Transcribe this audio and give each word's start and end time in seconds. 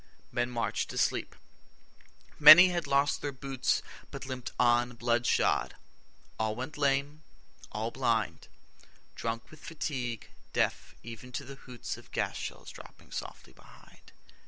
Men 0.31 0.49
marched 0.49 0.91
asleep. 0.93 1.35
Many 2.39 2.69
had 2.69 2.87
lost 2.87 3.21
their 3.21 3.31
boots, 3.31 3.83
But 4.09 4.25
limped 4.25 4.51
on, 4.59 4.95
blood 4.95 5.27
shod. 5.27 5.75
All 6.39 6.55
went 6.55 6.75
lame, 6.75 7.21
all 7.71 7.91
blind; 7.91 8.47
Drunk 9.13 9.51
with 9.51 9.63
fatigue; 9.63 10.27
deaf 10.53 10.95
even 11.03 11.31
to 11.33 11.43
the 11.45 11.53
hoots 11.53 11.97
Of 11.97 12.09
gas 12.09 12.35
shells 12.35 12.71
dropping 12.71 13.11
softly 13.11 13.53
behind. 13.53 14.11